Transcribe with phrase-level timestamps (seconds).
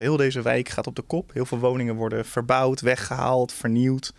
[0.00, 1.32] Heel deze wijk gaat op de kop.
[1.32, 4.12] Heel veel woningen worden verbouwd, weggehaald, vernieuwd.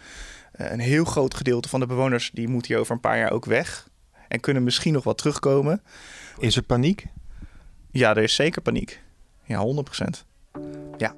[0.55, 3.31] Uh, een heel groot gedeelte van de bewoners die moet hier over een paar jaar
[3.31, 3.88] ook weg.
[4.28, 5.83] En kunnen misschien nog wat terugkomen.
[6.38, 7.05] Is er paniek?
[7.91, 9.02] Ja, er is zeker paniek.
[9.44, 10.25] Ja, 100 procent.
[10.97, 11.15] Ja.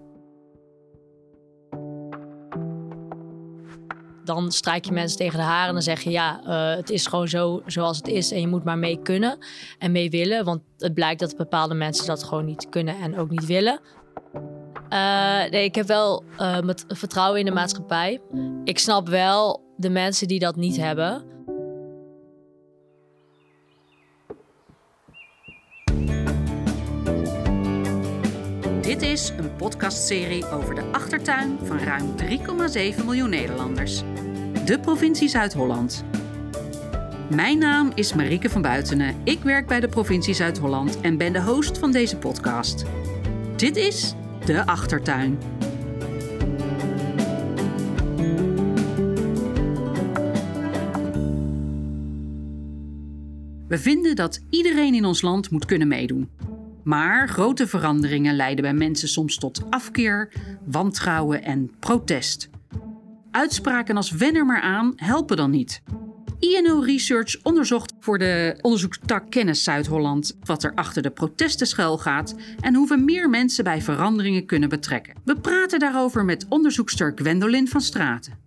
[4.23, 7.07] Dan strijk je mensen tegen de haren en dan zeg je ja, uh, het is
[7.07, 9.37] gewoon zo zoals het is en je moet maar mee kunnen
[9.79, 10.45] en mee willen.
[10.45, 13.79] Want het blijkt dat bepaalde mensen dat gewoon niet kunnen en ook niet willen.
[14.93, 18.21] Uh, nee, ik heb wel uh, met vertrouwen in de maatschappij.
[18.63, 21.23] Ik snap wel de mensen die dat niet hebben.
[28.81, 32.15] Dit is een podcastserie over de achtertuin van ruim
[32.97, 34.01] 3,7 miljoen Nederlanders.
[34.65, 36.03] De provincie Zuid-Holland.
[37.29, 39.15] Mijn naam is Marieke van Buitenen.
[39.23, 42.83] Ik werk bij de provincie Zuid-Holland en ben de host van deze podcast.
[43.55, 44.15] Dit is
[44.45, 45.37] De Achtertuin.
[53.67, 56.29] We vinden dat iedereen in ons land moet kunnen meedoen.
[56.83, 60.33] Maar grote veranderingen leiden bij mensen soms tot afkeer,
[60.65, 62.49] wantrouwen en protest.
[63.31, 65.81] Uitspraken als wen er maar aan helpen dan niet.
[66.43, 72.35] INO Research onderzocht voor de onderzoekstak Kennis Zuid-Holland wat er achter de protesten schuil gaat
[72.59, 75.15] en hoe we meer mensen bij veranderingen kunnen betrekken.
[75.25, 78.39] We praten daarover met onderzoekster Gwendolyn van Straten.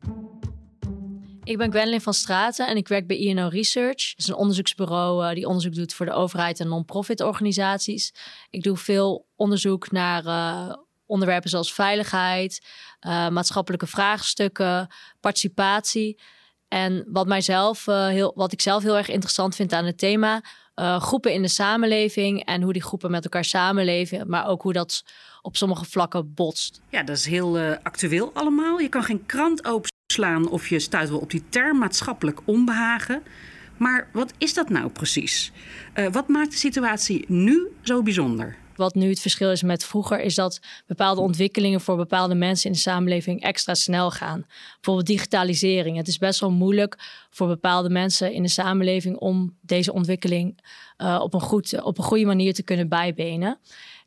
[1.45, 4.09] Ik ben Gwendolyn van Straten en ik werk bij INO Research.
[4.11, 8.15] Dat is een onderzoeksbureau uh, die onderzoek doet voor de overheid en non-profit organisaties.
[8.51, 10.75] Ik doe veel onderzoek naar uh,
[11.07, 12.67] onderwerpen zoals veiligheid,
[13.07, 14.89] uh, maatschappelijke vraagstukken,
[15.21, 16.19] participatie.
[16.69, 20.43] En wat, mijzelf, heel, wat ik zelf heel erg interessant vind aan het thema,
[20.99, 25.05] groepen in de samenleving en hoe die groepen met elkaar samenleven, maar ook hoe dat
[25.43, 26.81] op sommige vlakken botst.
[26.91, 28.79] Ja, dat is heel actueel allemaal.
[28.79, 33.23] Je kan geen krant open slaan of je stuit wel op die term maatschappelijk onbehagen.
[33.77, 35.53] Maar wat is dat nou precies?
[36.13, 38.57] Wat maakt de situatie nu zo bijzonder?
[38.77, 42.73] Wat nu het verschil is met vroeger, is dat bepaalde ontwikkelingen voor bepaalde mensen in
[42.73, 44.47] de samenleving extra snel gaan.
[44.75, 45.97] Bijvoorbeeld digitalisering.
[45.97, 50.59] Het is best wel moeilijk voor bepaalde mensen in de samenleving om deze ontwikkeling
[50.99, 53.59] uh, op, een goed, op een goede manier te kunnen bijbenen.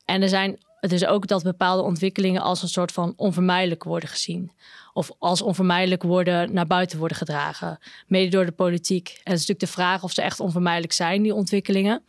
[0.05, 4.51] En er zijn is ook dat bepaalde ontwikkelingen als een soort van onvermijdelijk worden gezien.
[4.93, 7.79] Of als onvermijdelijk worden naar buiten worden gedragen.
[8.07, 9.07] Mede door de politiek.
[9.07, 12.03] En het is natuurlijk de vraag of ze echt onvermijdelijk zijn, die ontwikkelingen.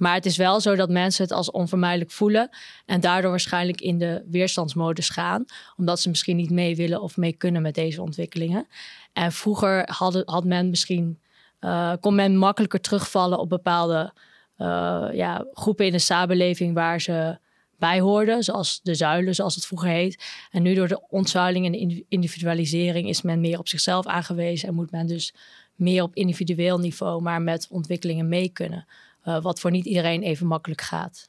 [0.00, 2.48] Maar het is wel zo dat mensen het als onvermijdelijk voelen.
[2.86, 5.44] En daardoor waarschijnlijk in de weerstandsmodus gaan.
[5.76, 8.66] Omdat ze misschien niet mee willen of mee kunnen met deze ontwikkelingen.
[9.12, 11.18] En vroeger had, had men misschien.
[11.60, 14.12] Uh, kon men makkelijker terugvallen op bepaalde
[14.58, 17.38] uh, ja, groepen in de samenleving waar ze
[17.78, 20.24] bij hoorden, zoals de zuilen, zoals het vroeger heet.
[20.50, 24.74] En nu door de ontzuiling en de individualisering is men meer op zichzelf aangewezen en
[24.74, 25.34] moet men dus
[25.74, 28.86] meer op individueel niveau, maar met ontwikkelingen mee kunnen.
[29.24, 31.28] Uh, wat voor niet iedereen even makkelijk gaat.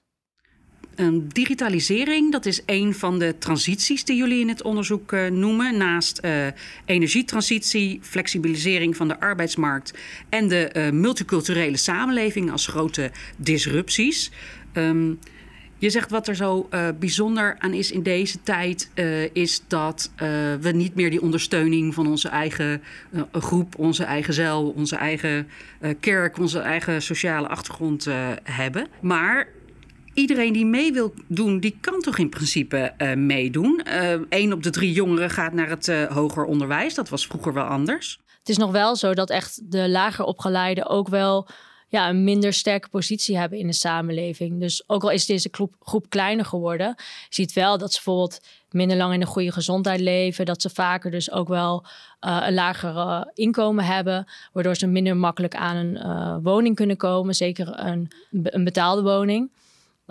[0.96, 5.78] Um, digitalisering, dat is een van de transities die jullie in het onderzoek uh, noemen.
[5.78, 6.48] Naast uh,
[6.86, 9.94] energietransitie, flexibilisering van de arbeidsmarkt
[10.30, 14.32] en de multiculturele samenleving als grote disrupties.
[14.74, 15.20] Um,
[15.82, 20.12] je zegt wat er zo uh, bijzonder aan is in deze tijd, uh, is dat
[20.14, 20.28] uh,
[20.60, 22.82] we niet meer die ondersteuning van onze eigen
[23.32, 25.48] groep, onze eigen zeil, onze eigen
[26.00, 28.08] kerk, onze eigen sociale achtergrond
[28.44, 28.88] hebben.
[29.02, 29.48] Maar
[30.14, 33.82] iedereen die mee wil doen, die kan toch in principe meedoen.
[34.30, 36.94] Eén op de drie jongeren gaat naar het hoger onderwijs.
[36.94, 38.20] Dat was vroeger wel anders.
[38.40, 41.48] Het is nog wel zo dat echt de lager opgeleiden ook wel
[41.92, 44.60] ja, een minder sterke positie hebben in de samenleving.
[44.60, 48.98] Dus ook al is deze groep, kleiner geworden, je ziet wel dat ze bijvoorbeeld minder
[48.98, 50.46] lang in een goede gezondheid leven.
[50.46, 51.86] Dat ze vaker dus ook wel
[52.22, 54.28] uh, een lager inkomen hebben.
[54.52, 57.36] Waardoor ze minder makkelijk aan een uh, woning kunnen komen.
[57.36, 59.50] Zeker een, een betaalde woning.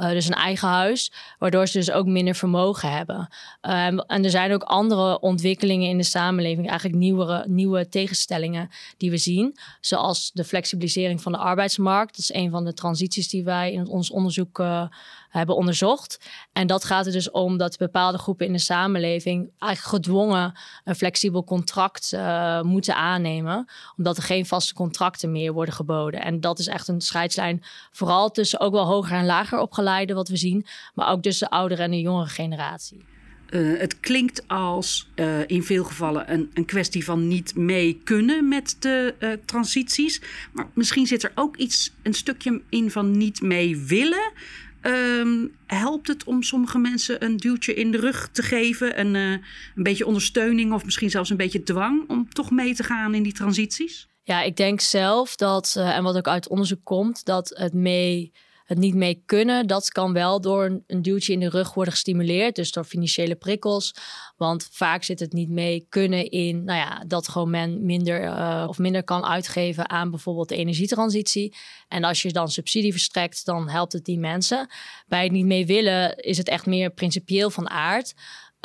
[0.00, 3.28] Uh, dus een eigen huis, waardoor ze dus ook minder vermogen hebben.
[3.62, 9.10] Um, en er zijn ook andere ontwikkelingen in de samenleving, eigenlijk nieuwere, nieuwe tegenstellingen die
[9.10, 9.56] we zien.
[9.80, 12.16] Zoals de flexibilisering van de arbeidsmarkt.
[12.16, 14.84] Dat is een van de transities die wij in ons onderzoek uh,
[15.30, 16.30] hebben onderzocht.
[16.52, 20.94] En dat gaat er dus om dat bepaalde groepen in de samenleving eigenlijk gedwongen een
[20.94, 26.22] flexibel contract uh, moeten aannemen, omdat er geen vaste contracten meer worden geboden.
[26.22, 30.28] En dat is echt een scheidslijn, vooral tussen ook wel hoger en lager opgeleiden, wat
[30.28, 33.04] we zien, maar ook tussen de oudere en de jongere generatie.
[33.50, 38.48] Uh, het klinkt als uh, in veel gevallen een, een, kwestie van niet mee kunnen
[38.48, 40.22] met de transities.
[40.52, 44.32] Maar misschien zit er ook iets, een stukje in van niet mee willen.
[44.80, 49.00] Ehm, helpt het om sommige mensen een duwtje in de rug te geven?
[49.00, 49.30] Een, uh,
[49.74, 53.22] een beetje ondersteuning of misschien zelfs een beetje dwang om toch mee te gaan in
[53.22, 54.08] die transities?
[54.22, 58.32] Ja, ik denk zelf dat, uh, en wat ook uit onderzoek komt, dat het mee
[58.70, 62.54] het niet mee kunnen, dat kan wel door een, duwtje in de rug worden gestimuleerd.
[62.54, 63.94] Dus door financiële prikkels.
[64.36, 68.64] Want vaak zit het niet mee kunnen in nou ja, dat gewoon men minder uh,
[68.68, 71.54] of minder kan uitgeven aan bijvoorbeeld de energietransitie.
[71.88, 74.68] En als je dan subsidie verstrekt, dan helpt het die mensen.
[75.06, 78.14] Bij het niet mee willen is het echt meer principieel van aard.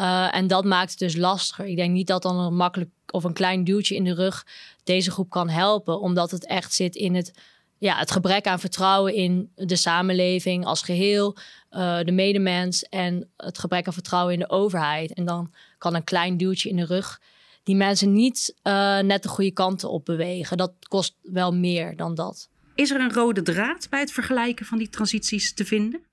[0.01, 1.65] Uh, en dat maakt het dus lastiger.
[1.65, 4.45] Ik denk niet dat dan een makkelijk of een klein duwtje in de rug
[4.83, 7.33] deze groep kan helpen, omdat het echt zit in het
[7.77, 11.35] ja, het gebrek aan vertrouwen in de samenleving als geheel,
[11.71, 15.13] uh, de medemens en het gebrek aan vertrouwen in de overheid.
[15.13, 17.21] En dan kan een klein duwtje in de rug
[17.63, 20.57] die mensen niet uh, net de goede kanten op bewegen.
[20.57, 22.49] Dat kost wel meer dan dat.
[22.75, 26.03] Is er een rode draad bij het vergelijken van die transities te vinden?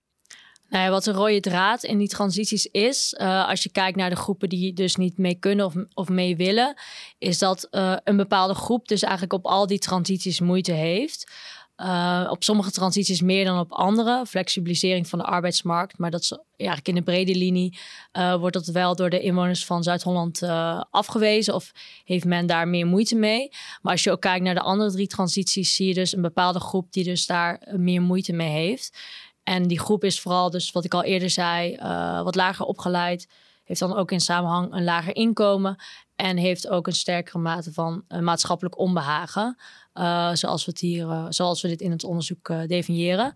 [0.73, 4.11] Nou ja, wat een rode draad in die transities is, uh, als je kijkt naar
[4.11, 6.75] de groepen die dus niet mee kunnen of, of mee willen,
[7.19, 11.33] is dat uh, een bepaalde groep dus eigenlijk op al die transities moeite heeft.
[11.77, 14.27] Uh, op sommige transities meer dan op andere.
[14.27, 15.99] Flexibilisering van de arbeidsmarkt.
[15.99, 17.79] Maar dat is eigenlijk in de brede linie
[18.13, 21.55] uh, wordt dat wel door de inwoners van Zuid-Holland uh, afgewezen.
[21.55, 21.73] Of
[22.05, 23.49] heeft men daar meer moeite mee.
[23.83, 26.61] Maar als je ook kijkt naar de andere drie transities, zie je dus een bepaalde
[26.61, 28.99] groep die dus daar meer moeite mee heeft.
[29.43, 31.77] En die groep is vooral dus wat ik al eerder zei,
[32.23, 33.29] wat lager opgeleid.
[33.65, 35.77] Heeft dan ook in samenhang een lager inkomen.
[36.17, 39.57] En heeft ook een sterkere mate van maatschappelijk onbehagen.
[39.95, 43.33] Uh, zoals, we het hier, uh, zoals we dit in het onderzoek uh, definiëren.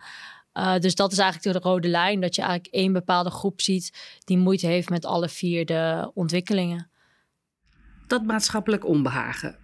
[0.81, 4.38] dus dat is eigenlijk de rode lijn, dat je eigenlijk één bepaalde groep ziet die
[4.38, 6.91] moeite heeft met alle vier de ontwikkelingen.
[8.06, 9.56] Dat maatschappelijk onbehagen.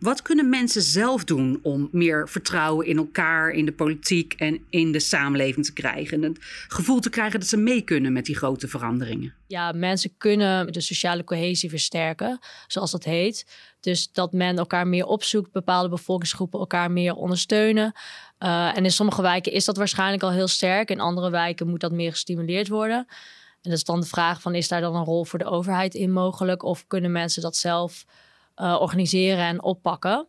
[0.00, 4.92] wat kunnen mensen zelf doen om meer vertrouwen in elkaar, in de politiek en in
[4.92, 6.24] de samenleving te krijgen?
[6.24, 6.38] En het
[6.68, 9.34] gevoel te krijgen dat ze mee kunnen met die grote veranderingen.
[9.46, 13.46] Ja, mensen kunnen de sociale cohesie versterken, zoals dat heet.
[13.80, 17.92] Dus dat men elkaar meer opzoekt, bepaalde bevolkingsgroepen elkaar meer ondersteunen.
[18.38, 20.90] Uh, en in sommige wijken is dat waarschijnlijk al heel sterk.
[20.90, 22.98] In andere wijken moet dat meer gestimuleerd worden.
[23.62, 25.94] En dat is dan de vraag van, is daar dan een rol voor de overheid
[25.94, 26.62] in mogelijk?
[26.62, 28.04] Of kunnen mensen dat zelf
[28.56, 30.26] uh, organiseren en oppakken?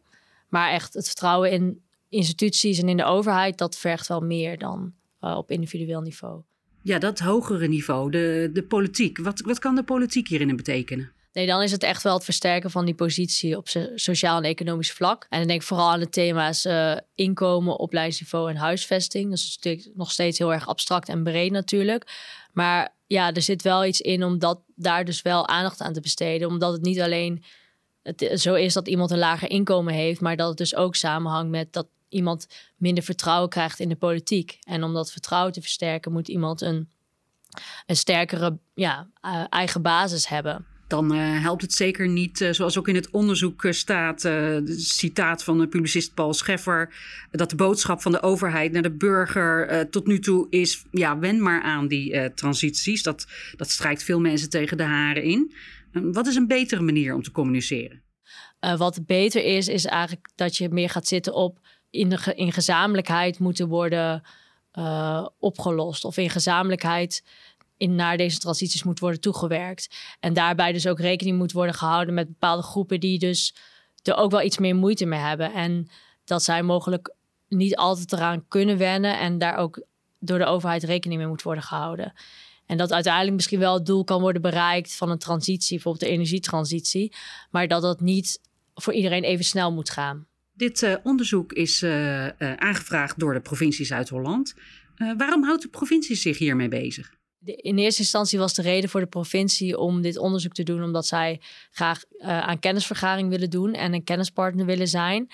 [0.50, 4.94] Maar echt het vertrouwen in instituties en in de overheid, dat vergt wel meer dan
[5.21, 6.42] uh, op individueel niveau.
[6.81, 9.18] Ja, dat hogere niveau, de, de politiek.
[9.18, 11.12] Wat, wat kan de politiek hierin betekenen?
[11.33, 14.91] Nee, dan is het echt wel het versterken van die positie op sociaal en economisch
[14.91, 15.25] vlak.
[15.29, 19.29] En dan denk ik vooral aan de thema's uh, inkomen, opleidingsniveau en huisvesting.
[19.29, 22.17] Dat is natuurlijk nog steeds heel erg abstract en breed natuurlijk.
[22.53, 26.01] Maar ja, er zit wel iets in om dat, daar dus wel aandacht aan te
[26.01, 26.47] besteden.
[26.47, 27.43] Omdat het niet alleen
[28.03, 31.51] het zo is dat iemand een lager inkomen heeft, maar dat het dus ook samenhangt
[31.51, 32.47] met dat iemand
[32.77, 34.59] minder vertrouwen krijgt in de politiek.
[34.63, 36.89] En om dat vertrouwen te versterken, moet iemand een,
[37.85, 42.77] een sterkere ja, uh, eigen basis hebben dan uh, helpt het zeker niet, uh, zoals
[42.77, 44.29] ook in het onderzoek uh, staat,
[44.65, 46.93] citaat van de publicist Paul Scheffer,
[47.31, 51.41] dat de boodschap van de overheid naar de burger tot nu toe is, ja, wen
[51.41, 53.03] maar aan die transities.
[53.03, 55.53] Dat, dat strijkt veel mensen tegen de haren in.
[55.91, 58.01] wat is een betere manier om te communiceren?
[58.77, 61.59] wat beter is, is eigenlijk dat je meer gaat zitten op
[61.89, 64.23] in, de, in gezamenlijkheid moeten worden
[65.39, 66.05] opgelost.
[66.05, 67.23] Of in gezamenlijkheid
[67.81, 69.95] in naar deze transities moet worden toegewerkt.
[70.19, 73.55] En daarbij dus ook rekening moet worden gehouden met bepaalde groepen die dus
[74.03, 75.53] er ook wel iets meer moeite mee hebben.
[75.53, 75.88] En
[76.25, 77.13] dat zij mogelijk
[77.47, 79.83] niet altijd eraan kunnen wennen en daar ook
[80.19, 82.13] door de overheid rekening mee moet worden gehouden.
[82.65, 86.11] En dat uiteindelijk misschien wel het doel kan worden bereikt van een transitie, bijvoorbeeld de
[86.11, 87.13] energietransitie,
[87.51, 88.39] maar dat dat niet
[88.75, 90.25] voor iedereen even snel moet gaan.
[90.53, 94.53] Dit uh, onderzoek is uh, uh, aangevraagd door de provincie Zuid-Holland.
[95.17, 97.19] waarom houdt de provincie zich hiermee bezig?
[97.45, 101.07] In eerste instantie was de reden voor de provincie om dit onderzoek te doen, omdat
[101.07, 105.31] zij graag uh, aan kennisvergaring willen doen en een kennispartner willen zijn.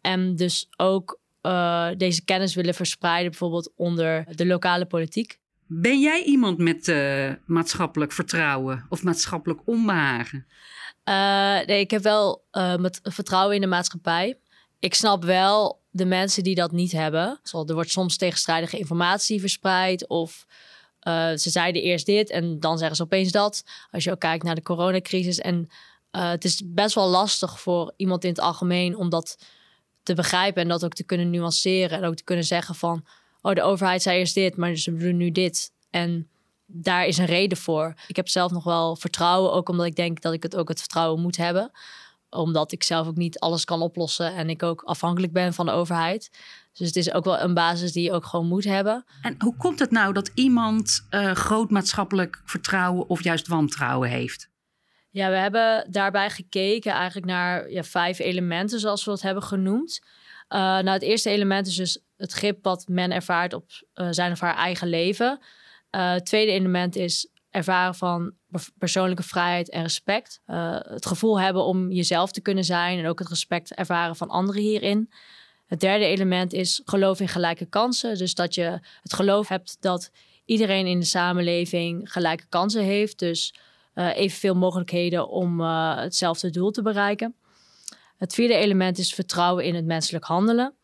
[0.00, 5.38] En dus ook uh, deze kennis willen verspreiden, bijvoorbeeld onder de lokale politiek.
[5.66, 10.46] Ben jij iemand met uh, maatschappelijk vertrouwen of maatschappelijk onbehagen?
[11.66, 12.44] nee, ik heb wel
[12.78, 14.38] met vertrouwen in de maatschappij.
[14.78, 17.40] Ik snap wel de mensen die dat niet hebben.
[17.52, 20.46] Er wordt soms tegenstrijdige informatie verspreid of
[21.08, 23.64] uh, ze zeiden eerst dit en dan zeggen ze opeens dat.
[23.90, 25.38] Als je ook kijkt naar de coronacrisis.
[25.38, 25.68] En
[26.12, 29.38] uh, het is best wel lastig voor iemand in het algemeen om dat
[30.02, 31.98] te begrijpen en dat ook te kunnen nuanceren.
[31.98, 33.06] En ook te kunnen zeggen van,
[33.42, 35.72] oh de overheid zei eerst dit, maar ze doen nu dit.
[35.90, 36.28] En
[36.66, 37.94] daar is een reden voor.
[38.06, 40.78] Ik heb zelf nog wel vertrouwen, ook omdat ik denk dat ik het ook het
[40.78, 41.72] vertrouwen moet hebben
[42.30, 45.72] omdat ik zelf ook niet alles kan oplossen en ik ook afhankelijk ben van de
[45.72, 46.30] overheid.
[46.72, 49.04] Dus het is ook wel een basis die je ook gewoon moet hebben.
[49.22, 54.48] En hoe komt het nou dat iemand uh, groot maatschappelijk vertrouwen of juist wantrouwen heeft?
[55.10, 60.00] Ja, we hebben daarbij gekeken eigenlijk naar ja, vijf elementen, zoals we het hebben genoemd.
[60.48, 64.32] Uh, nou, het eerste element is dus het grip wat men ervaart op uh, zijn
[64.32, 65.38] of haar eigen leven.
[65.90, 68.32] het tweede element is ervaren van
[68.78, 70.40] persoonlijke vrijheid en respect.
[70.44, 74.62] het gevoel hebben om jezelf te kunnen zijn en ook het respect ervaren van anderen
[74.62, 75.10] hierin.
[75.70, 78.18] Het derde element is geloof in gelijke kansen.
[78.18, 80.10] Dus dat je het geloof hebt dat
[80.44, 83.18] iedereen in de samenleving gelijke kansen heeft.
[83.18, 83.54] Dus
[83.94, 87.34] uh, evenveel mogelijkheden om uh, hetzelfde doel te bereiken.
[88.16, 90.74] Het vierde element is vertrouwen in het menselijk handelen.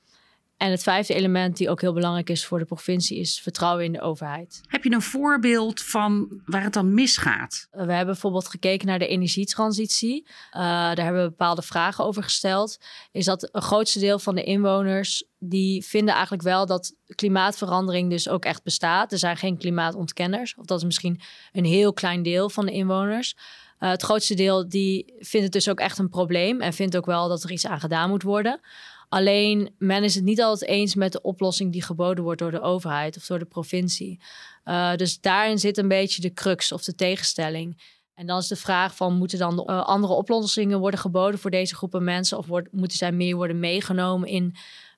[0.56, 3.92] En het vijfde element, die ook heel belangrijk is voor de provincie, is vertrouwen in
[3.92, 4.60] de overheid.
[4.66, 7.68] Heb je een voorbeeld van waar het dan misgaat?
[7.70, 10.26] We hebben bijvoorbeeld gekeken naar de energietransitie.
[10.26, 12.78] Uh, daar hebben we bepaalde vragen over gesteld.
[13.12, 18.28] Is dat een grootste deel van de inwoners die vinden eigenlijk wel dat klimaatverandering dus
[18.28, 19.12] ook echt bestaat.
[19.12, 21.20] Er zijn geen klimaatontkenners, of dat is misschien
[21.52, 23.36] een heel klein deel van de inwoners.
[23.80, 27.06] Uh, het grootste deel die vindt het dus ook echt een probleem en vindt ook
[27.06, 28.60] wel dat er iets aan gedaan moet worden.
[29.08, 32.60] Alleen men is het niet altijd eens met de oplossing die geboden wordt door de
[32.60, 34.20] overheid of door de provincie.
[34.64, 37.82] Uh, dus daarin zit een beetje de crux of de tegenstelling.
[38.14, 41.74] En dan is de vraag van moeten dan uh, andere oplossingen worden geboden voor deze
[41.74, 44.54] groepen mensen of wordt, moeten zij meer worden meegenomen in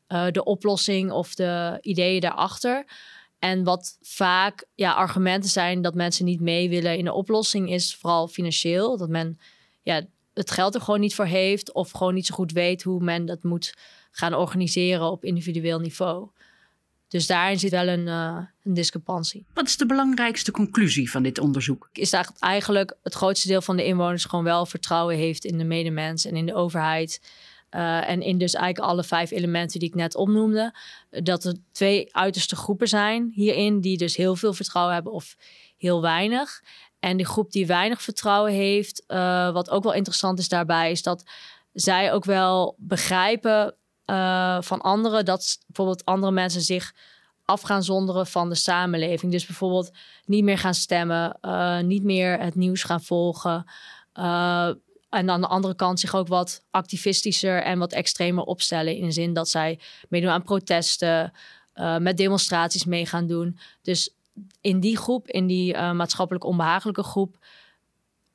[0.09, 2.85] uh, de oplossing of de ideeën daarachter?
[3.39, 7.97] En wat vaak ja, argumenten zijn dat mensen niet mee willen in de oplossing, is
[7.97, 8.97] vooral financieel.
[8.97, 9.39] Dat men
[9.83, 10.03] ja,
[10.35, 13.27] het geld er gewoon niet voor heeft of gewoon niet zo goed weet hoe men
[13.27, 13.75] dat moet
[14.19, 16.29] gaan organiseren op individueel niveau.
[17.09, 19.47] Dus daarin zit wel een, uh, een discrepantie.
[19.55, 21.89] Wat is de belangrijkste conclusie van dit onderzoek?
[21.93, 25.65] Is dat eigenlijk het grootste deel van de inwoners gewoon wel vertrouwen heeft in de
[25.65, 27.21] medemens en in de overheid.
[27.71, 30.75] Uh, en in dus eigenlijk alle vijf elementen die ik net opnoemde.
[31.11, 35.37] Dat er twee uiterste groepen zijn hierin, die dus heel veel vertrouwen hebben of
[35.77, 36.63] heel weinig.
[36.99, 41.03] En de groep die weinig vertrouwen heeft, uh, wat ook wel interessant is daarbij, is
[41.03, 41.25] dat
[41.73, 43.75] zij ook wel begrijpen
[44.11, 46.95] uh, van anderen dat bijvoorbeeld andere mensen zich
[47.45, 49.33] af gaan zonderen van de samenleving.
[49.33, 49.91] Dus bijvoorbeeld
[50.25, 53.65] niet meer gaan stemmen, uh, niet meer het nieuws gaan volgen.
[54.15, 54.69] Uh,
[55.09, 58.97] en aan de andere kant zich ook wat activistischer en wat extremer opstellen.
[58.97, 61.33] In de zin dat zij meedoen aan protesten,
[61.99, 63.59] met demonstraties mee gaan doen.
[63.83, 64.15] Dus
[64.61, 67.39] in die groep, in die maatschappelijk onbehagelijke groep,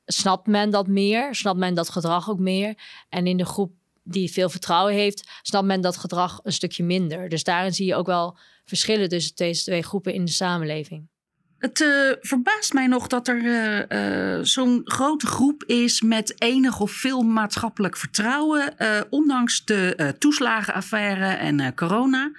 [0.06, 2.78] snapt men dat meer, snapt men dat gedrag ook meer.
[3.10, 3.72] En in de groep
[4.04, 7.30] die veel vertrouwen heeft, snapt men dat gedrag een stukje minder.
[7.30, 11.12] Dus daarin zie je ook wel verschillen tussen deze twee groepen in de samenleving.
[11.58, 16.80] Het uh, verbaast mij nog dat er uh, uh, zo'n grote groep is met enig
[16.80, 18.76] of veel maatschappelijk vertrouwen,
[19.10, 22.32] ondanks de toeslagenaffaire en corona.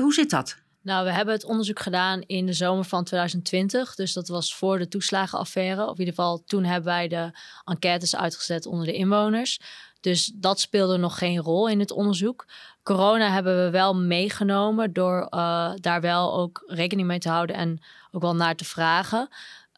[0.00, 0.56] hoe zit dat?
[0.88, 3.94] Nou, we hebben het onderzoek gedaan in de zomer van 2020.
[3.94, 5.82] Dus dat was voor de toeslagenaffaire.
[5.82, 7.30] Of in ieder geval, toen hebben wij de
[7.64, 9.60] enquêtes uitgezet onder de inwoners.
[10.00, 12.46] Dus dat speelde nog geen rol in het onderzoek.
[12.82, 17.80] Corona hebben we wel meegenomen door uh, daar wel ook rekening mee te houden en
[18.10, 19.28] ook wel naar te vragen.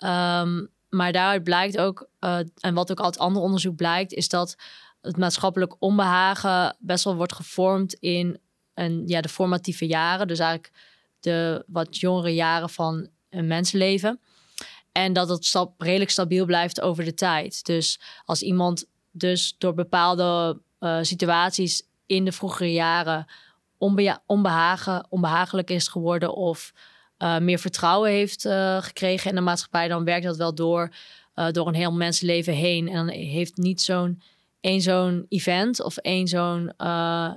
[0.04, 4.56] Um, maar daaruit blijkt ook, uh, en wat ook uit ander onderzoek blijkt, is dat
[5.00, 8.38] het maatschappelijk onbehagen best wel wordt gevormd in
[8.74, 10.28] een, ja, de formatieve jaren.
[10.28, 10.72] Dus eigenlijk
[11.20, 14.20] de wat jongere jaren van een mensenleven.
[14.92, 17.64] En dat het stap, redelijk stabiel blijft over de tijd.
[17.64, 23.26] Dus als iemand dus door bepaalde uh, situaties in de vroegere jaren
[24.26, 26.72] onbehagen, onbehagelijk is geworden of
[27.18, 30.94] uh, meer vertrouwen heeft uh, gekregen in de maatschappij, dan werkt dat wel door,
[31.50, 32.88] door een heel mensenleven heen.
[32.88, 34.22] En dan heeft niet zo'n
[34.60, 36.72] één zo'n event of één zo'n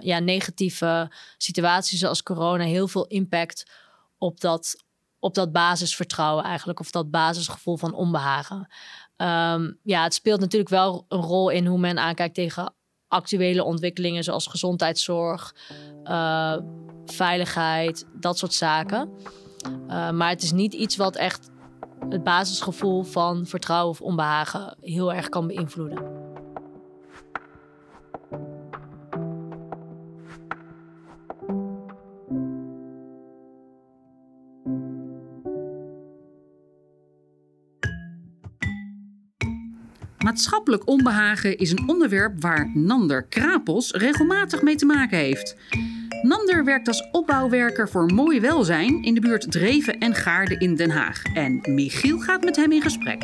[0.01, 3.71] ja, negatieve situatie zoals corona heel veel impact
[4.17, 4.83] op dat,
[5.19, 8.67] op dat basisvertrouwen eigenlijk, of dat basisgevoel van onbehagen.
[9.23, 12.73] Um, ja, het speelt natuurlijk wel een rol in hoe men aankijkt tegen
[13.07, 15.55] actuele ontwikkelingen zoals gezondheidszorg,
[16.03, 16.57] uh,
[17.05, 19.09] veiligheid, dat soort zaken.
[19.87, 21.49] Uh, maar het is niet iets wat echt
[22.09, 26.22] het basisgevoel van vertrouwen of onbehagen heel erg kan beïnvloeden.
[40.23, 45.55] Maatschappelijk onbehagen is een onderwerp waar Nander Krapels regelmatig mee te maken heeft.
[46.21, 50.89] Nander werkt als opbouwwerker voor Mooi Welzijn in de buurt Dreven en Gaarden in Den
[50.89, 51.21] Haag.
[51.33, 53.23] En Michiel gaat met hem in gesprek.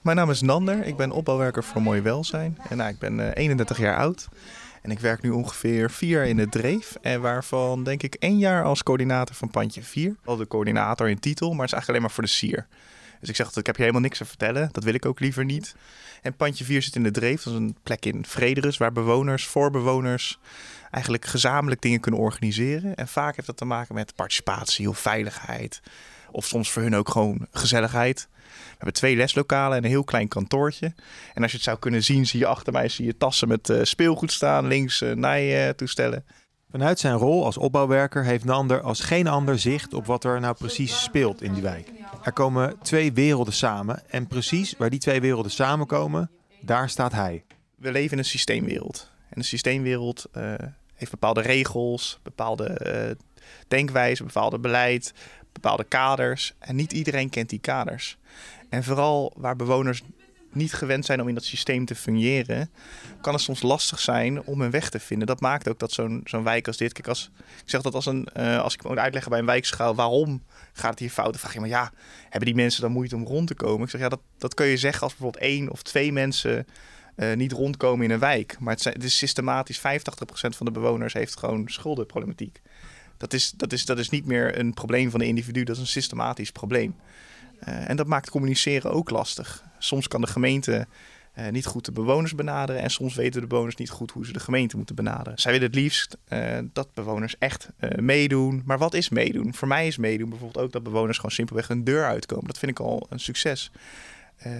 [0.00, 2.58] Mijn naam is Nander, ik ben opbouwwerker voor Mooi Welzijn.
[2.68, 4.28] En nou, ik ben uh, 31 jaar oud.
[4.84, 6.96] En ik werk nu ongeveer vier jaar in de Dreef.
[7.02, 10.16] En waarvan denk ik één jaar als coördinator van pandje 4.
[10.24, 12.66] Al de coördinator in titel, maar het is eigenlijk alleen maar voor de sier.
[13.20, 14.68] Dus ik zeg dat ik heb je helemaal niks te vertellen.
[14.72, 15.74] Dat wil ik ook liever niet.
[16.22, 17.42] En pandje 4 zit in de Dreef.
[17.42, 20.38] Dat is een plek in Frederus waar bewoners, voorbewoners
[20.90, 22.94] eigenlijk gezamenlijk dingen kunnen organiseren.
[22.94, 25.80] En vaak heeft dat te maken met participatie of veiligheid.
[26.30, 28.28] Of soms voor hun ook gewoon gezelligheid.
[28.56, 30.92] We hebben twee leslokalen en een heel klein kantoortje.
[31.34, 33.68] En als je het zou kunnen zien, zie je achter mij zie je tassen met
[33.68, 34.66] uh, speelgoed staan.
[34.66, 36.24] Links uh, naaitoestellen.
[36.70, 40.54] Vanuit zijn rol als opbouwwerker heeft Nander als geen ander zicht op wat er nou
[40.54, 41.90] precies speelt in die wijk.
[42.22, 46.30] Er komen twee werelden samen en precies waar die twee werelden samenkomen,
[46.60, 47.44] daar staat hij.
[47.76, 49.10] We leven in een systeemwereld.
[49.28, 50.54] En de systeemwereld uh,
[50.94, 53.26] heeft bepaalde regels, bepaalde uh,
[53.68, 55.12] denkwijzen, bepaalde beleid,
[55.54, 56.54] bepaalde kaders.
[56.58, 58.16] En niet iedereen kent die kaders.
[58.68, 60.02] En vooral waar bewoners
[60.54, 62.70] niet gewend zijn om in dat systeem te fungeren,
[63.20, 65.26] kan het soms lastig zijn om een weg te vinden.
[65.26, 66.92] Dat maakt ook dat zo'n zo'n wijk als dit.
[66.92, 69.94] Kijk, als ik zeg dat als een, uh, als ik moet uitleggen bij een wijkschaal
[69.94, 70.42] waarom
[70.72, 71.92] gaat het hier fout, dan vraag je maar ja,
[72.22, 73.84] hebben die mensen dan moeite om rond te komen?
[73.84, 76.66] Ik zeg ja, dat, dat kun je zeggen als bijvoorbeeld één of twee mensen
[77.16, 78.56] uh, niet rondkomen in een wijk.
[78.60, 79.82] Maar het, het is systematisch 85%
[80.32, 82.60] van de bewoners heeft gewoon schuldenproblematiek.
[83.24, 85.80] Dat is, dat, is, dat is niet meer een probleem van de individu, dat is
[85.80, 86.94] een systematisch probleem.
[87.68, 89.64] Uh, en dat maakt communiceren ook lastig.
[89.78, 90.86] Soms kan de gemeente
[91.38, 94.32] uh, niet goed de bewoners benaderen en soms weten de bewoners niet goed hoe ze
[94.32, 95.38] de gemeente moeten benaderen.
[95.38, 98.62] Zij willen het liefst uh, dat bewoners echt meedoen.
[98.64, 99.54] Maar wat is meedoen?
[99.54, 102.46] Voor mij is meedoen bijvoorbeeld ook dat bewoners gewoon simpelweg een deur uitkomen.
[102.46, 103.70] Dat vind ik al een succes.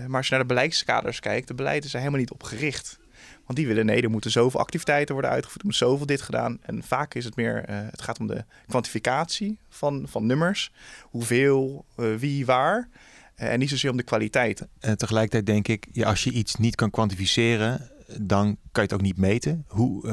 [0.07, 2.99] maar als je naar de beleidskaders kijkt, de beleid is er helemaal niet op gericht.
[3.47, 6.59] Want die willen, nee, er moeten zoveel activiteiten worden uitgevoerd, er moet zoveel dit gedaan.
[6.63, 10.73] En vaak is het meer, uh, het gaat om de kwantificatie van, van nummers.
[11.03, 12.89] Hoeveel, uh, wie, waar.
[13.37, 14.67] Uh, en niet zozeer om de kwaliteit.
[14.81, 18.93] En tegelijkertijd denk ik, ja, als je iets niet kan kwantificeren, dan kan je het
[18.93, 19.65] ook niet meten.
[19.69, 20.09] Hoe,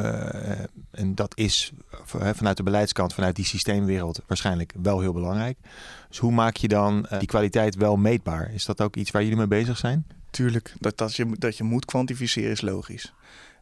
[0.91, 1.71] en dat is
[2.03, 5.57] vanuit de beleidskant, vanuit die systeemwereld waarschijnlijk wel heel belangrijk.
[6.09, 8.53] Dus hoe maak je dan die kwaliteit wel meetbaar?
[8.53, 10.05] Is dat ook iets waar jullie mee bezig zijn?
[10.31, 13.13] Tuurlijk, dat, dat, je, dat je moet kwantificeren is logisch.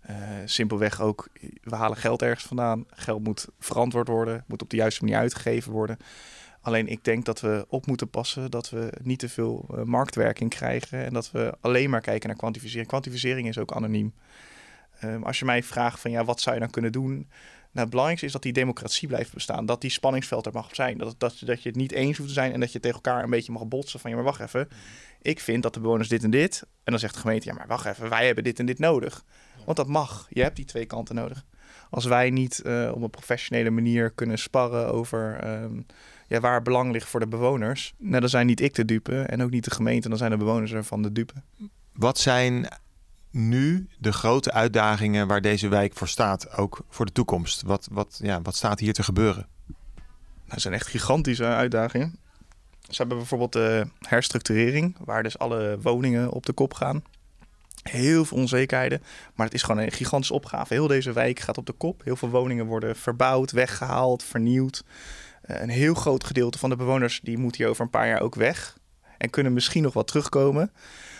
[0.09, 1.27] Uh, simpelweg ook,
[1.63, 2.85] we halen geld ergens vandaan.
[2.89, 5.97] Geld moet verantwoord worden, moet op de juiste manier uitgegeven worden.
[6.61, 10.49] Alleen ik denk dat we op moeten passen dat we niet te veel uh, marktwerking
[10.49, 12.87] krijgen en dat we alleen maar kijken naar kwantificering.
[12.87, 14.13] Kwantificering is ook anoniem.
[15.03, 17.29] Um, als je mij vraagt van ja, wat zou je dan kunnen doen?
[17.71, 19.65] Nou, het belangrijkste is dat die democratie blijft bestaan.
[19.65, 20.97] Dat die spanningsveld er mag zijn.
[20.97, 23.23] Dat, dat, dat je het niet eens hoeft te zijn en dat je tegen elkaar
[23.23, 24.67] een beetje mag botsen van ja, maar wacht even.
[25.21, 26.61] Ik vind dat de bewoners dit en dit.
[26.83, 29.23] En dan zegt de gemeente, ja, maar wacht even, wij hebben dit en dit nodig.
[29.65, 30.27] Want dat mag.
[30.29, 31.45] Je hebt die twee kanten nodig.
[31.89, 35.85] Als wij niet uh, op een professionele manier kunnen sparren over um,
[36.27, 39.41] ja, waar belang ligt voor de bewoners, nou, dan zijn niet ik de dupe en
[39.41, 41.33] ook niet de gemeente, dan zijn de bewoners ervan de dupe.
[41.93, 42.67] Wat zijn
[43.31, 47.61] nu de grote uitdagingen waar deze wijk voor staat, ook voor de toekomst?
[47.61, 49.47] Wat, wat, ja, wat staat hier te gebeuren?
[49.65, 52.19] Nou, dat zijn echt gigantische uitdagingen.
[52.89, 57.03] Ze hebben bijvoorbeeld de herstructurering, waar dus alle woningen op de kop gaan.
[57.83, 59.03] Heel veel onzekerheden,
[59.35, 60.73] maar het is gewoon een gigantische opgave.
[60.73, 62.03] Heel deze wijk gaat op de kop.
[62.03, 64.83] Heel veel woningen worden verbouwd, weggehaald, vernieuwd.
[65.45, 68.21] Uh, een heel groot gedeelte van de bewoners die moet hier over een paar jaar
[68.21, 68.77] ook weg.
[69.17, 70.71] En kunnen misschien nog wat terugkomen.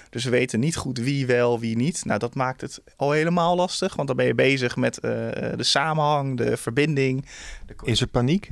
[0.09, 2.05] Dus we weten niet goed wie wel, wie niet.
[2.05, 5.63] Nou, dat maakt het al helemaal lastig, want dan ben je bezig met uh, de
[5.63, 7.25] samenhang, de verbinding.
[7.65, 7.75] De...
[7.83, 8.51] Is er paniek?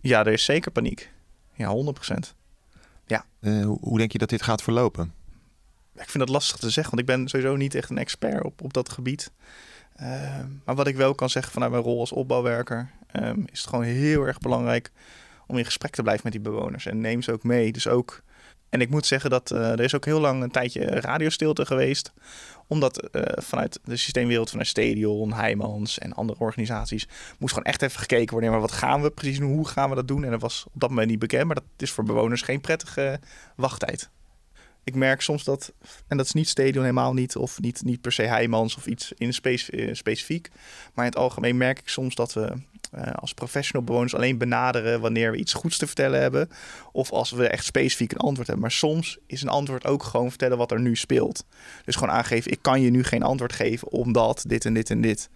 [0.00, 1.10] Ja, er is zeker paniek.
[1.54, 1.74] Ja,
[2.12, 2.14] 100%.
[3.06, 3.24] Ja.
[3.40, 5.12] Uh, hoe denk je dat dit gaat verlopen?
[5.94, 8.62] Ik vind dat lastig te zeggen, want ik ben sowieso niet echt een expert op,
[8.62, 9.30] op dat gebied.
[10.00, 13.68] Uh, maar wat ik wel kan zeggen vanuit mijn rol als opbouwwerker, um, is het
[13.68, 14.90] gewoon heel erg belangrijk
[15.46, 16.86] om in gesprek te blijven met die bewoners.
[16.86, 17.72] En neem ze ook mee.
[17.72, 18.22] Dus ook
[18.74, 22.12] en ik moet zeggen dat uh, er is ook heel lang een tijdje radiostilte geweest.
[22.66, 27.08] Omdat uh, vanuit de systeemwereld, vanuit Stadion, Heijmans en andere organisaties...
[27.38, 28.50] moest gewoon echt even gekeken worden.
[28.50, 29.52] Maar wat gaan we precies doen?
[29.52, 30.24] Hoe gaan we dat doen?
[30.24, 31.44] En dat was op dat moment niet bekend.
[31.44, 33.20] Maar dat is voor bewoners geen prettige
[33.56, 34.10] wachttijd.
[34.84, 35.72] Ik merk soms dat,
[36.08, 37.36] en dat is niet Stadion helemaal niet...
[37.36, 40.48] of niet, niet per se Heijmans of iets in spe specifiek...
[40.94, 42.52] maar in het algemeen merk ik soms dat we
[42.96, 46.50] uh, als professional bewoners alleen benaderen wanneer we iets goeds te vertellen hebben.
[46.92, 48.64] Of als we echt specifiek een antwoord hebben.
[48.64, 51.44] Maar soms is een antwoord ook gewoon vertellen wat er nu speelt.
[51.84, 55.00] Dus gewoon aangeven, ik kan je nu geen antwoord geven omdat dit en dit en
[55.00, 55.28] dit.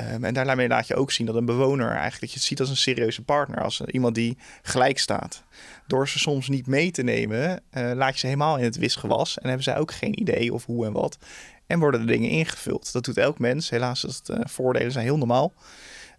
[0.00, 2.60] Um, en daarmee laat je ook zien dat een bewoner eigenlijk, dat je het ziet
[2.60, 5.42] als een serieuze partner, als iemand die gelijk staat.
[5.86, 9.38] Door ze soms niet mee te nemen, uh, laat je ze helemaal in het wisgewas
[9.38, 11.18] en hebben zij ook geen idee of hoe en wat.
[11.66, 12.92] En worden de dingen ingevuld.
[12.92, 13.70] Dat doet elk mens.
[13.70, 15.52] Helaas, dat uh, voordelen zijn heel normaal.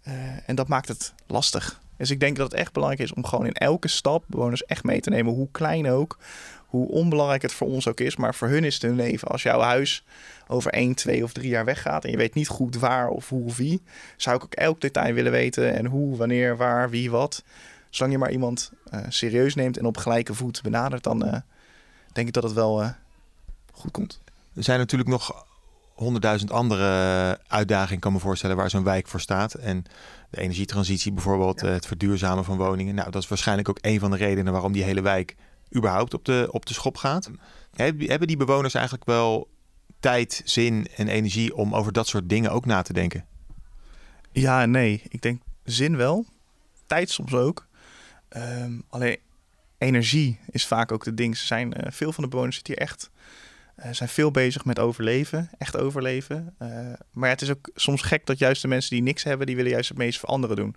[0.08, 0.14] Uh,
[0.46, 1.80] en dat maakt het lastig.
[1.96, 4.84] Dus ik denk dat het echt belangrijk is om gewoon in elke stap bewoners echt
[4.84, 6.18] mee te nemen, hoe klein ook,
[6.66, 9.28] hoe onbelangrijk het voor ons ook is, maar voor hun is het hun leven.
[9.28, 10.04] Als jouw huis
[10.48, 13.44] over 1, 2 of 3 jaar weggaat en je weet niet goed waar of hoe
[13.44, 13.82] of wie,
[14.16, 17.42] zou ik ook elk detail willen weten en hoe, wanneer, waar, wie, wat.
[17.90, 21.36] Zolang je maar iemand uh, serieus neemt en op gelijke voet benadert, dan uh,
[22.12, 22.94] denk ik dat het wel
[23.72, 24.20] goed komt.
[24.54, 25.46] Er zijn natuurlijk nog
[25.94, 29.54] honderdduizend andere uitdagingen, kan me voorstellen, waar zo'n wijk voor staat.
[29.54, 29.84] En
[30.30, 31.68] de energietransitie bijvoorbeeld, ja.
[31.68, 32.94] het verduurzamen van woningen.
[32.94, 35.36] Nou, dat is waarschijnlijk ook een van de redenen waarom die hele wijk
[35.76, 37.30] überhaupt op de, op de schop gaat.
[37.76, 39.48] Hebben die bewoners eigenlijk wel
[40.00, 43.24] tijd, zin en energie om over dat soort dingen ook na te denken?
[44.32, 45.02] Ja nee.
[45.08, 46.24] Ik denk zin wel.
[46.86, 47.66] Tijd soms ook.
[48.36, 49.18] Um, alleen
[49.78, 51.36] energie is vaak ook de ding.
[51.36, 53.10] Ze zijn, uh, veel van de bewoners zitten hier echt...
[53.78, 56.54] Uh, zijn veel bezig met overleven, echt overleven.
[56.62, 56.68] Uh,
[57.10, 59.70] maar het is ook soms gek dat juist de mensen die niks hebben, die willen
[59.70, 60.76] juist het meest voor anderen doen.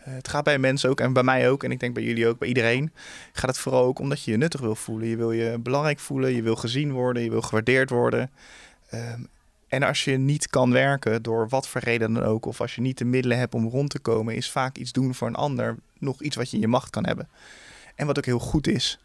[0.00, 2.26] Uh, het gaat bij mensen ook en bij mij ook, en ik denk bij jullie
[2.26, 2.92] ook, bij iedereen,
[3.32, 5.08] gaat het vooral ook omdat je je nuttig wil voelen.
[5.08, 8.30] Je wil je belangrijk voelen, je wil gezien worden, je wil gewaardeerd worden.
[8.94, 9.28] Um,
[9.68, 12.80] en als je niet kan werken, door wat voor reden dan ook, of als je
[12.80, 15.76] niet de middelen hebt om rond te komen, is vaak iets doen voor een ander
[15.98, 17.28] nog iets wat je in je macht kan hebben.
[17.94, 19.00] En wat ook heel goed is.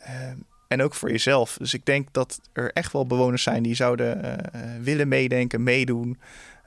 [0.00, 0.30] Uh,
[0.74, 1.56] en ook voor jezelf.
[1.58, 6.18] Dus ik denk dat er echt wel bewoners zijn die zouden uh, willen meedenken, meedoen.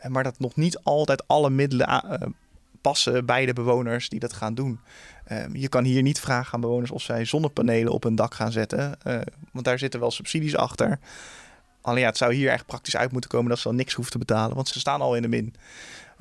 [0.08, 2.28] Maar dat nog niet altijd alle middelen uh,
[2.82, 4.80] passen bij de bewoners die dat gaan doen.
[5.54, 8.98] je kan hier niet vragen aan bewoners of zij zonnepanelen op hun dak gaan zetten.
[9.52, 11.00] want daar zitten wel subsidies achter.
[11.82, 14.14] Alleen ja, het zou hier echt praktisch uit moeten komen dat ze dan niks hoeven
[14.14, 15.54] te betalen, want ze staan al in de min.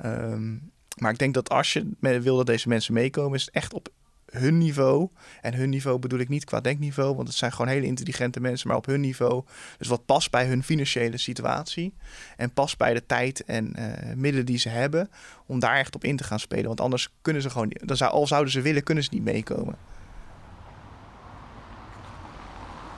[0.05, 3.73] Um, maar ik denk dat als je wil dat deze mensen meekomen, is het echt
[3.73, 3.89] op
[4.31, 5.09] hun niveau.
[5.41, 8.67] En hun niveau bedoel ik niet qua denkniveau, want het zijn gewoon hele intelligente mensen,
[8.67, 9.43] maar op hun niveau.
[9.77, 11.93] Dus wat past bij hun financiële situatie
[12.37, 13.85] en past bij de tijd en uh,
[14.15, 15.09] middelen die ze hebben
[15.45, 16.65] om daar echt op in te gaan spelen.
[16.65, 19.75] Want anders kunnen ze gewoon, dan zou, al zouden ze willen, kunnen ze niet meekomen.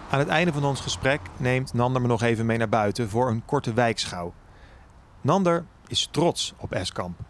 [0.10, 3.30] Aan het einde van ons gesprek neemt Nander me nog even mee naar buiten voor
[3.30, 4.34] een korte wijkschouw.
[5.22, 7.29] Nander is trots op Eskamp.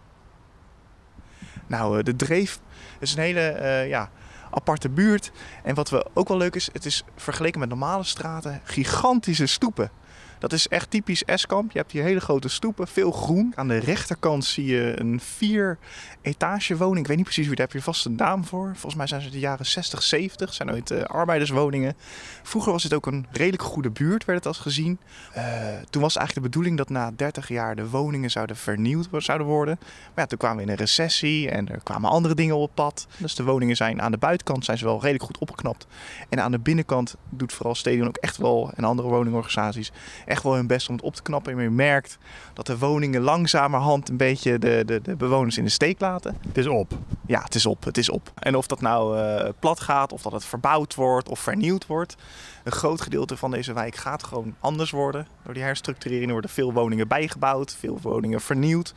[1.69, 2.59] Nou, de Dreef
[2.99, 4.09] is een hele uh, ja,
[4.51, 5.31] aparte buurt.
[5.63, 9.91] En wat we ook wel leuk is, het is vergeleken met normale straten gigantische stoepen.
[10.39, 11.71] Dat is echt typisch Eskamp.
[11.71, 13.53] Je hebt hier hele grote stoepen, veel groen.
[13.55, 15.77] Aan de rechterkant zie je een vier
[16.21, 16.99] etage woning.
[16.99, 18.71] Ik weet niet precies wie, daar heb je vast een naam voor.
[18.71, 20.53] Volgens mij zijn ze de jaren 60, 70.
[20.53, 21.95] zijn ooit uh, arbeiderswoningen.
[22.43, 24.99] Vroeger was het ook een redelijk goede buurt, werd het als gezien.
[25.37, 25.43] Uh,
[25.89, 29.77] toen was eigenlijk de bedoeling dat na 30 jaar de woningen zouden vernieuwd zouden worden.
[29.79, 33.07] Maar ja, toen kwamen we in een recessie en er kwamen andere dingen op pad.
[33.17, 35.87] Dus de woningen zijn aan de buitenkant zijn ze wel redelijk goed opgeknapt.
[36.29, 39.91] En aan de binnenkant doet vooral Stadion ook echt wel en andere woningorganisaties
[40.29, 41.53] echt wel hun best om het op te knappen.
[41.53, 42.17] En je merkt
[42.53, 46.37] dat de woningen langzamerhand een beetje de, de, de bewoners in de steek laten.
[46.47, 46.91] Het is op.
[47.25, 47.83] Ja, het is op.
[47.83, 48.31] Het is op.
[48.35, 52.15] En of dat nou uh, plat gaat, of dat het verbouwd wordt of vernieuwd wordt.
[52.63, 55.27] Een groot gedeelte van deze wijk gaat gewoon anders worden.
[55.43, 58.93] Door die herstructurering worden veel woningen bijgebouwd, veel woningen vernieuwd.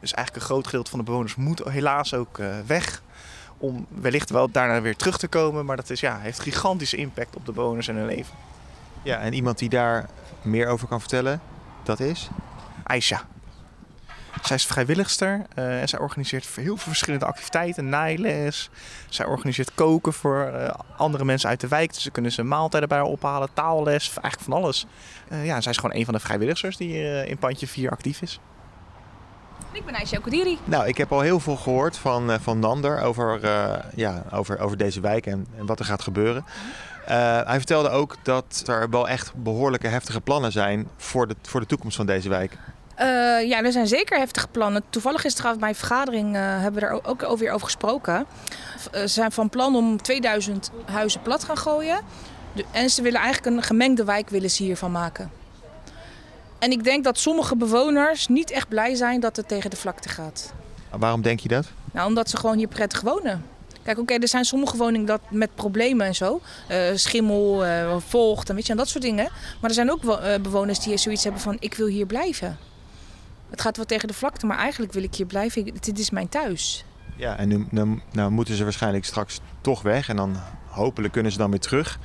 [0.00, 3.02] Dus eigenlijk een groot gedeelte van de bewoners moet helaas ook uh, weg.
[3.58, 5.64] Om wellicht wel daarna weer terug te komen.
[5.64, 8.34] Maar dat is, ja, heeft gigantische impact op de bewoners en hun leven.
[9.06, 10.08] Ja, en iemand die daar
[10.42, 11.40] meer over kan vertellen,
[11.82, 12.28] dat is?
[12.82, 13.22] Aisha.
[14.42, 17.88] Zij is vrijwilligster uh, en zij organiseert heel veel verschillende activiteiten.
[17.88, 18.70] Naailes.
[19.08, 21.92] Zij organiseert koken voor uh, andere mensen uit de wijk.
[21.92, 23.48] Dus ze kunnen ze maaltijden bij haar ophalen.
[23.52, 24.86] Taalles, eigenlijk van alles.
[25.32, 28.40] Uh, ja, zij is gewoon een van de vrijwilligers die in pandje 4 actief is.
[29.72, 30.58] Ik ben Aisha Kodiri.
[30.64, 33.40] Nou, ik heb al heel veel gehoord van, van Nander over,
[33.94, 36.44] ja, over, over deze wijk en, en wat er gaat gebeuren.
[37.46, 41.66] Hij vertelde ook dat er wel echt behoorlijke heftige plannen zijn voor de, voor de
[41.66, 42.58] toekomst van deze wijk.
[43.00, 43.04] Uh,
[43.48, 44.82] ja, er zijn zeker heftige plannen.
[44.90, 48.26] Toevallig gisteren bij mijn vergadering uh, hebben we er ook over, over gesproken.
[48.92, 52.00] Ze zijn van plan om 2000 huizen plat gaan gooien.
[52.70, 55.30] En ze willen eigenlijk een gemengde wijk willen ze hiervan maken.
[56.58, 60.08] En ik denk dat sommige bewoners niet echt blij zijn dat het tegen de vlakte
[60.08, 60.52] gaat.
[60.90, 61.66] Waarom denk je dat?
[61.92, 63.44] Nou, omdat ze gewoon hier prettig wonen.
[63.86, 66.40] Kijk, oké, okay, er zijn sommige woningen dat met problemen en zo.
[66.70, 69.28] Uh, schimmel, uh, vocht en weet je, en dat soort dingen.
[69.60, 72.58] Maar er zijn ook uh, bewoners die zoiets hebben van, ik wil hier blijven.
[73.50, 75.64] Het gaat wel tegen de vlakte, maar eigenlijk wil ik hier blijven.
[75.64, 76.84] Dit is mijn thuis.
[77.16, 80.08] Ja, en nu, nu nou moeten ze waarschijnlijk straks toch weg.
[80.08, 81.98] En dan hopelijk kunnen ze dan weer terug.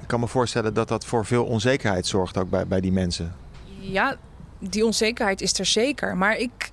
[0.00, 3.34] Ik kan me voorstellen dat dat voor veel onzekerheid zorgt ook bij, bij die mensen.
[3.78, 4.16] Ja,
[4.58, 6.16] die onzekerheid is er zeker.
[6.16, 6.70] Maar ik,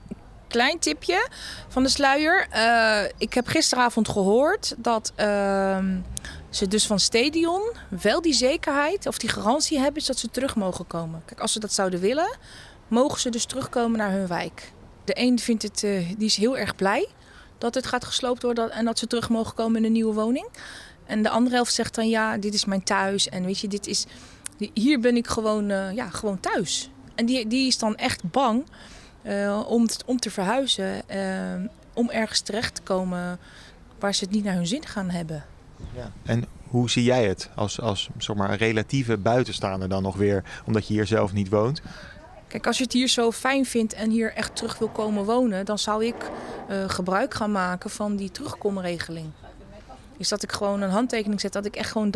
[0.47, 1.27] klein tipje
[1.67, 2.47] van de sluier.
[2.55, 5.77] Uh, ik heb gisteravond gehoord dat uh,
[6.49, 7.61] ze dus van Stadion
[8.01, 11.21] wel die zekerheid of die garantie hebben dat ze terug mogen komen.
[11.25, 12.37] Kijk, als ze dat zouden willen,
[12.87, 14.71] mogen ze dus terugkomen naar hun wijk.
[15.03, 17.07] De een vindt het, uh, die is heel erg blij
[17.57, 20.47] dat het gaat gesloopt worden en dat ze terug mogen komen in een nieuwe woning.
[21.05, 23.29] En de andere helft zegt dan ja, dit is mijn thuis.
[23.29, 24.05] En weet je, dit is,
[24.73, 26.89] hier ben ik gewoon, uh, ja, gewoon thuis.
[27.15, 28.65] En die, die is dan echt bang
[29.23, 31.01] uh, om, om te verhuizen.
[31.11, 33.39] Uh, om ergens terecht te komen
[33.99, 35.45] waar ze het niet naar hun zin gaan hebben.
[35.95, 36.11] Ja.
[36.23, 40.87] En hoe zie jij het als, als zeg maar, relatieve buitenstaander dan nog weer, omdat
[40.87, 41.81] je hier zelf niet woont?
[42.47, 45.65] Kijk, als je het hier zo fijn vindt en hier echt terug wil komen wonen,
[45.65, 46.15] dan zou ik
[46.69, 49.29] uh, gebruik gaan maken van die terugkomregeling.
[50.17, 52.13] Is dat ik gewoon een handtekening zet dat ik echt gewoon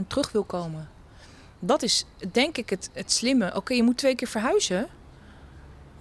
[0.00, 0.88] 1000% terug wil komen.
[1.58, 3.56] Dat is denk ik het, het slimme.
[3.56, 4.88] Oké, je moet twee keer verhuizen,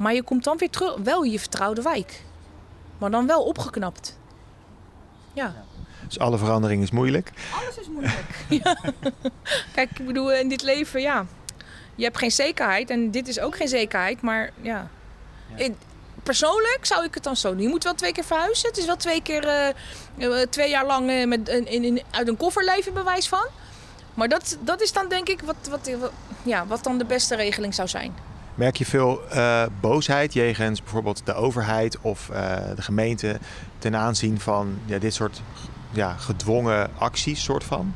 [0.04, 2.24] maar je komt dan weer terug, wel in je vertrouwde wijk.
[2.98, 4.18] Maar dan wel opgeknapt.
[5.34, 5.56] Ja.
[6.08, 7.32] Dus alle verandering is moeilijk.
[7.62, 8.46] Alles is moeilijk.
[8.64, 8.78] ja.
[9.74, 11.26] Kijk, ik bedoel, in dit leven, ja.
[11.96, 14.90] Je hebt geen zekerheid en dit is ook geen zekerheid, maar ja.
[15.56, 15.78] In,
[16.24, 17.62] persoonlijk zou ik het dan zo doen.
[17.62, 18.70] Je moet wel twee keer verhuizen.
[18.70, 19.74] Het is wel twee keer,
[20.18, 23.48] uh, twee jaar lang uh, met, in, in, uit een koffer leven, bewijs van.
[24.14, 26.12] Maar dat, dat is dan denk ik wat, wat, wat,
[26.44, 28.33] ja, wat dan de beste regeling zou zijn.
[28.56, 32.30] Merk je veel uh, boosheid jegens bijvoorbeeld de overheid of
[32.76, 33.40] de gemeente
[33.78, 35.42] ten aanzien van ja, dit soort
[35.92, 37.94] ja, gedwongen acties, soort van?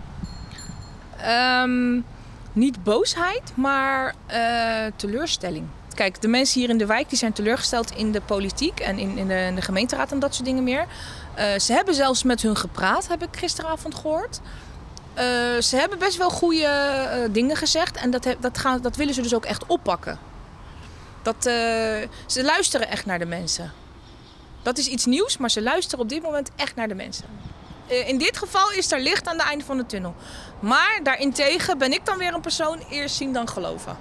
[1.64, 2.06] Um,
[2.54, 5.66] niet boosheid, maar uh, teleurstelling.
[5.94, 9.18] Kijk, de mensen hier in de wijk die zijn teleurgesteld in de politiek en in,
[9.18, 10.86] in, de, gemeenteraad en dat soort dingen meer.
[11.58, 14.40] Ze hebben zelfs met hun gepraat, heb ik gisteravond gehoord.
[15.60, 19.36] Ze hebben best wel goede dingen gezegd en dat, dat, gaan, dat willen ze dus
[19.36, 20.20] ook echt oppakken.
[21.28, 21.44] Dat,
[22.26, 23.72] ze luisteren echt naar de mensen.
[24.62, 27.26] Dat is iets nieuws, maar ze luisteren op dit moment echt naar de mensen.
[27.92, 30.16] Uh, in dit geval is er licht aan het einde van de tunnel.
[30.60, 33.98] Maar daarentegen ben ik dan weer een persoon eerst zien dan geloven.